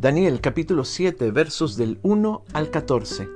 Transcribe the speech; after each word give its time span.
Daniel 0.00 0.40
capítulo 0.40 0.84
7 0.84 1.30
versos 1.30 1.76
del 1.76 1.98
1 2.02 2.44
al 2.54 2.70
14. 2.70 3.28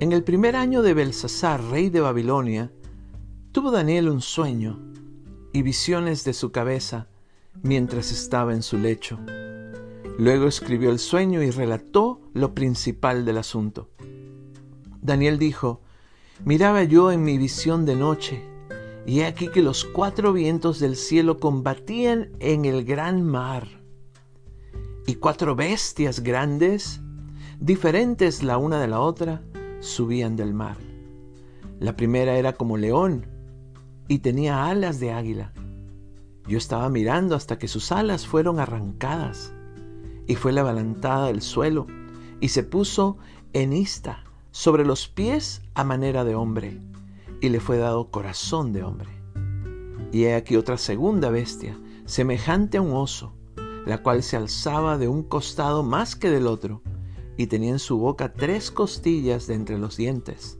En 0.00 0.12
el 0.12 0.22
primer 0.22 0.54
año 0.54 0.82
de 0.82 0.92
Belsasar, 0.92 1.62
rey 1.70 1.88
de 1.88 2.00
Babilonia, 2.00 2.70
tuvo 3.52 3.70
Daniel 3.70 4.10
un 4.10 4.20
sueño 4.20 4.78
y 5.54 5.62
visiones 5.62 6.24
de 6.24 6.34
su 6.34 6.52
cabeza 6.52 7.08
mientras 7.62 8.12
estaba 8.12 8.52
en 8.52 8.62
su 8.62 8.76
lecho. 8.76 9.18
Luego 10.18 10.46
escribió 10.46 10.90
el 10.90 10.98
sueño 10.98 11.42
y 11.42 11.50
relató 11.50 12.20
lo 12.34 12.54
principal 12.54 13.24
del 13.24 13.38
asunto. 13.38 13.88
Daniel 15.00 15.38
dijo, 15.38 15.80
Miraba 16.44 16.84
yo 16.84 17.10
en 17.12 17.24
mi 17.24 17.38
visión 17.38 17.86
de 17.86 17.96
noche, 17.96 18.44
y 19.06 19.20
he 19.20 19.26
aquí 19.26 19.48
que 19.48 19.62
los 19.62 19.84
cuatro 19.84 20.34
vientos 20.34 20.78
del 20.80 20.94
cielo 20.96 21.40
combatían 21.40 22.30
en 22.40 22.66
el 22.66 22.84
gran 22.84 23.22
mar 23.22 23.66
y 25.06 25.14
cuatro 25.14 25.56
bestias 25.56 26.20
grandes, 26.20 27.00
diferentes 27.58 28.42
la 28.42 28.58
una 28.58 28.80
de 28.80 28.86
la 28.86 29.00
otra, 29.00 29.42
subían 29.80 30.36
del 30.36 30.52
mar. 30.52 30.76
La 31.80 31.96
primera 31.96 32.36
era 32.36 32.52
como 32.52 32.76
león 32.76 33.26
y 34.06 34.18
tenía 34.18 34.66
alas 34.66 35.00
de 35.00 35.12
águila. 35.12 35.52
Yo 36.46 36.58
estaba 36.58 36.90
mirando 36.90 37.34
hasta 37.34 37.58
que 37.58 37.66
sus 37.66 37.92
alas 37.92 38.26
fueron 38.26 38.60
arrancadas 38.60 39.54
y 40.26 40.34
fue 40.34 40.52
levantada 40.52 41.28
del 41.28 41.40
suelo 41.40 41.86
y 42.40 42.48
se 42.48 42.62
puso 42.62 43.16
en 43.52 43.72
ista 43.72 44.25
sobre 44.56 44.86
los 44.86 45.06
pies 45.06 45.60
a 45.74 45.84
manera 45.84 46.24
de 46.24 46.34
hombre 46.34 46.80
y 47.42 47.50
le 47.50 47.60
fue 47.60 47.76
dado 47.76 48.10
corazón 48.10 48.72
de 48.72 48.84
hombre. 48.84 49.10
Y 50.12 50.24
he 50.24 50.34
aquí 50.34 50.56
otra 50.56 50.78
segunda 50.78 51.28
bestia, 51.28 51.78
semejante 52.06 52.78
a 52.78 52.80
un 52.80 52.92
oso, 52.94 53.34
la 53.84 54.02
cual 54.02 54.22
se 54.22 54.38
alzaba 54.38 54.96
de 54.96 55.08
un 55.08 55.24
costado 55.24 55.82
más 55.82 56.16
que 56.16 56.30
del 56.30 56.46
otro, 56.46 56.80
y 57.36 57.48
tenía 57.48 57.68
en 57.68 57.78
su 57.78 57.98
boca 57.98 58.32
tres 58.32 58.70
costillas 58.70 59.46
de 59.46 59.52
entre 59.52 59.76
los 59.76 59.98
dientes. 59.98 60.58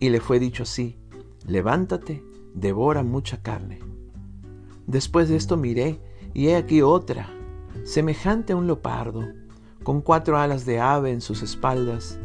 Y 0.00 0.08
le 0.08 0.20
fue 0.20 0.38
dicho 0.38 0.62
así, 0.62 0.98
levántate, 1.46 2.24
devora 2.54 3.02
mucha 3.02 3.42
carne. 3.42 3.80
Después 4.86 5.28
de 5.28 5.36
esto 5.36 5.58
miré, 5.58 6.00
y 6.32 6.46
he 6.46 6.56
aquí 6.56 6.80
otra, 6.80 7.28
semejante 7.84 8.54
a 8.54 8.56
un 8.56 8.66
leopardo, 8.66 9.28
con 9.82 10.00
cuatro 10.00 10.38
alas 10.38 10.64
de 10.64 10.80
ave 10.80 11.12
en 11.12 11.20
sus 11.20 11.42
espaldas. 11.42 12.18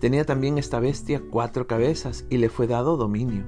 Tenía 0.00 0.24
también 0.24 0.58
esta 0.58 0.78
bestia 0.78 1.22
cuatro 1.30 1.66
cabezas, 1.66 2.24
y 2.30 2.38
le 2.38 2.48
fue 2.48 2.66
dado 2.66 2.96
dominio. 2.96 3.44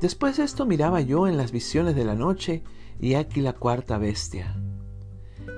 Después 0.00 0.36
de 0.36 0.44
esto 0.44 0.66
miraba 0.66 1.00
yo 1.00 1.26
en 1.26 1.38
las 1.38 1.52
visiones 1.52 1.96
de 1.96 2.04
la 2.04 2.14
noche, 2.14 2.62
y 3.00 3.14
aquí 3.14 3.40
la 3.40 3.54
cuarta 3.54 3.98
bestia, 3.98 4.56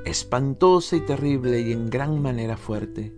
espantosa 0.05 0.97
y 0.97 1.01
terrible 1.01 1.61
y 1.61 1.73
en 1.73 1.91
gran 1.91 2.21
manera 2.21 2.57
fuerte, 2.57 3.13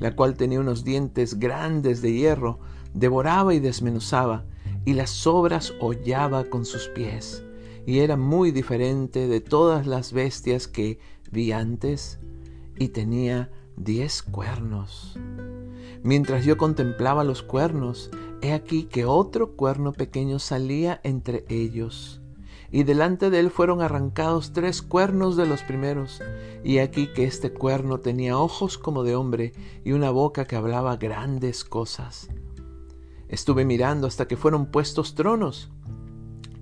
la 0.00 0.14
cual 0.14 0.36
tenía 0.36 0.60
unos 0.60 0.84
dientes 0.84 1.38
grandes 1.38 2.02
de 2.02 2.12
hierro, 2.12 2.58
devoraba 2.94 3.54
y 3.54 3.60
desmenuzaba, 3.60 4.46
y 4.84 4.94
las 4.94 5.10
sobras 5.10 5.74
hollaba 5.80 6.44
con 6.44 6.64
sus 6.64 6.88
pies, 6.88 7.44
y 7.86 8.00
era 8.00 8.16
muy 8.16 8.50
diferente 8.50 9.28
de 9.28 9.40
todas 9.40 9.86
las 9.86 10.12
bestias 10.12 10.68
que 10.68 10.98
vi 11.30 11.52
antes, 11.52 12.18
y 12.78 12.88
tenía 12.88 13.50
diez 13.76 14.22
cuernos. 14.22 15.18
Mientras 16.02 16.44
yo 16.44 16.56
contemplaba 16.56 17.24
los 17.24 17.42
cuernos, 17.42 18.10
he 18.42 18.52
aquí 18.52 18.84
que 18.84 19.04
otro 19.04 19.56
cuerno 19.56 19.92
pequeño 19.92 20.38
salía 20.38 21.00
entre 21.02 21.44
ellos. 21.48 22.20
Y 22.70 22.82
delante 22.82 23.30
de 23.30 23.40
él 23.40 23.50
fueron 23.50 23.80
arrancados 23.80 24.52
tres 24.52 24.82
cuernos 24.82 25.36
de 25.36 25.46
los 25.46 25.62
primeros, 25.62 26.20
y 26.64 26.78
aquí 26.78 27.08
que 27.08 27.24
este 27.24 27.52
cuerno 27.52 28.00
tenía 28.00 28.38
ojos 28.38 28.76
como 28.76 29.02
de 29.02 29.14
hombre 29.14 29.52
y 29.84 29.92
una 29.92 30.10
boca 30.10 30.46
que 30.46 30.56
hablaba 30.56 30.96
grandes 30.96 31.64
cosas. 31.64 32.28
Estuve 33.28 33.64
mirando 33.64 34.06
hasta 34.06 34.28
que 34.28 34.36
fueron 34.36 34.66
puestos 34.66 35.14
tronos, 35.14 35.70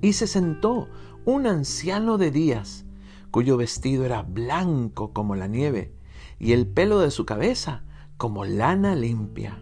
y 0.01 0.13
se 0.13 0.27
sentó 0.27 0.89
un 1.25 1.47
anciano 1.47 2.19
de 2.19 2.31
días, 2.31 2.84
cuyo 3.31 3.57
vestido 3.57 4.05
era 4.05 4.23
blanco 4.23 5.13
como 5.13 5.34
la 5.34 5.47
nieve, 5.47 5.95
y 6.39 6.53
el 6.53 6.67
pelo 6.67 7.01
de 7.01 7.11
su 7.11 7.25
cabeza 7.25 7.84
como 8.17 8.45
lana 8.45 8.95
limpia. 8.95 9.59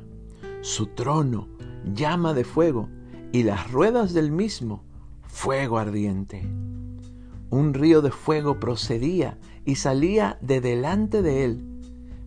Su 0.61 0.87
trono 0.87 1.49
llama 1.95 2.35
de 2.35 2.45
fuego, 2.45 2.89
y 3.33 3.45
las 3.45 3.71
ruedas 3.73 4.13
del 4.13 4.31
mismo 4.31 4.85
fuego 5.23 5.79
ardiente. 5.79 6.43
Un 7.51 7.75
río 7.75 8.03
de 8.03 8.11
fuego 8.11 8.61
procedía 8.61 9.39
y 9.65 9.77
salía 9.77 10.39
de 10.43 10.61
delante 10.61 11.23
de 11.23 11.45
él. 11.45 11.65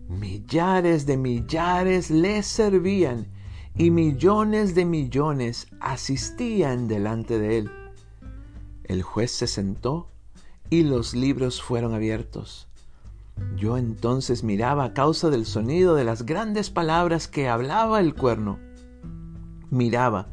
Millares 0.08 1.06
de 1.06 1.16
millares 1.16 2.10
le 2.10 2.42
servían 2.42 3.28
y 3.76 3.90
millones 3.90 4.74
de 4.74 4.84
millones 4.84 5.68
asistían 5.80 6.88
delante 6.88 7.38
de 7.38 7.58
él. 7.58 7.70
El 8.84 9.02
juez 9.02 9.30
se 9.30 9.46
sentó 9.46 10.08
y 10.70 10.82
los 10.82 11.14
libros 11.14 11.62
fueron 11.62 11.94
abiertos. 11.94 12.68
Yo 13.56 13.78
entonces 13.78 14.44
miraba 14.44 14.84
a 14.84 14.94
causa 14.94 15.30
del 15.30 15.46
sonido 15.46 15.94
de 15.94 16.04
las 16.04 16.24
grandes 16.26 16.70
palabras 16.70 17.28
que 17.28 17.48
hablaba 17.48 18.00
el 18.00 18.14
cuerno. 18.14 18.58
Miraba 19.70 20.28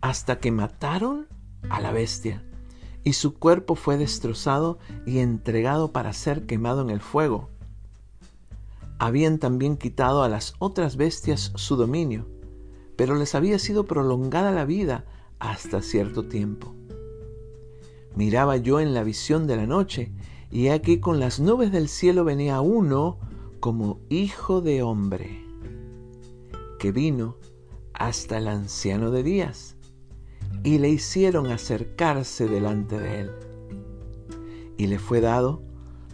hasta 0.00 0.38
que 0.38 0.50
mataron 0.50 1.28
a 1.70 1.80
la 1.80 1.92
bestia, 1.92 2.44
y 3.04 3.14
su 3.14 3.34
cuerpo 3.34 3.74
fue 3.74 3.96
destrozado 3.96 4.78
y 5.06 5.18
entregado 5.18 5.92
para 5.92 6.12
ser 6.12 6.46
quemado 6.46 6.82
en 6.82 6.90
el 6.90 7.00
fuego. 7.00 7.48
Habían 8.98 9.38
también 9.38 9.76
quitado 9.76 10.22
a 10.22 10.28
las 10.28 10.54
otras 10.58 10.96
bestias 10.96 11.52
su 11.56 11.76
dominio, 11.76 12.28
pero 12.96 13.16
les 13.16 13.34
había 13.34 13.58
sido 13.58 13.84
prolongada 13.84 14.52
la 14.52 14.64
vida 14.64 15.04
hasta 15.38 15.82
cierto 15.82 16.26
tiempo. 16.28 16.74
Miraba 18.14 18.56
yo 18.56 18.78
en 18.78 18.94
la 18.94 19.02
visión 19.02 19.46
de 19.46 19.56
la 19.56 19.66
noche, 19.66 20.12
y 20.52 20.68
aquí 20.68 21.00
con 21.00 21.18
las 21.18 21.40
nubes 21.40 21.72
del 21.72 21.88
cielo 21.88 22.24
venía 22.24 22.60
uno 22.60 23.18
como 23.58 24.00
hijo 24.10 24.60
de 24.60 24.82
hombre, 24.82 25.42
que 26.78 26.92
vino 26.92 27.36
hasta 27.94 28.36
el 28.36 28.48
anciano 28.48 29.10
de 29.10 29.22
días 29.22 29.76
y 30.62 30.78
le 30.78 30.90
hicieron 30.90 31.46
acercarse 31.46 32.48
delante 32.48 32.98
de 32.98 33.20
él. 33.20 33.30
Y 34.76 34.88
le 34.88 34.98
fue 34.98 35.22
dado 35.22 35.62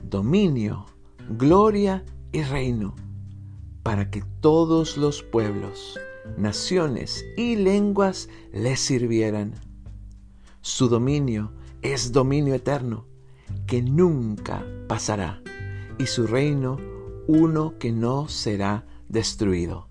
dominio, 0.09 0.87
gloria 1.31 2.05
y 2.31 2.43
reino, 2.43 2.95
para 3.83 4.09
que 4.09 4.23
todos 4.41 4.97
los 4.97 5.25
pueblos, 5.25 5.99
naciones 6.37 7.25
y 7.37 7.57
lenguas 7.57 8.29
le 8.53 8.77
sirvieran. 8.77 9.55
Su 10.61 10.89
dominio 10.89 11.51
es 11.83 12.13
dominio 12.13 12.55
eterno, 12.55 13.07
que 13.67 13.83
nunca 13.83 14.65
pasará, 14.87 15.43
y 15.99 16.07
su 16.07 16.27
reino 16.27 16.79
uno 17.27 17.75
que 17.79 17.93
no 17.93 18.29
será 18.29 18.87
destruido. 19.09 19.88